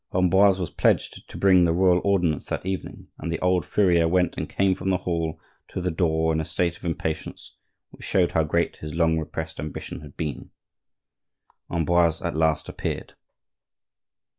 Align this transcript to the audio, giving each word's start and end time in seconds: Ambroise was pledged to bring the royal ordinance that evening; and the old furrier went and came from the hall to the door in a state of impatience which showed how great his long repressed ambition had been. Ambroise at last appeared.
Ambroise 0.15 0.59
was 0.59 0.71
pledged 0.71 1.29
to 1.29 1.37
bring 1.37 1.63
the 1.63 1.71
royal 1.73 2.01
ordinance 2.03 2.45
that 2.47 2.65
evening; 2.65 3.09
and 3.19 3.31
the 3.31 3.37
old 3.37 3.63
furrier 3.67 4.07
went 4.07 4.35
and 4.35 4.49
came 4.49 4.73
from 4.73 4.89
the 4.89 4.97
hall 4.97 5.39
to 5.67 5.79
the 5.79 5.91
door 5.91 6.33
in 6.33 6.41
a 6.41 6.43
state 6.43 6.75
of 6.75 6.83
impatience 6.83 7.55
which 7.91 8.03
showed 8.03 8.31
how 8.31 8.41
great 8.41 8.77
his 8.77 8.95
long 8.95 9.19
repressed 9.19 9.59
ambition 9.59 10.01
had 10.01 10.17
been. 10.17 10.49
Ambroise 11.69 12.19
at 12.19 12.35
last 12.35 12.67
appeared. 12.67 13.13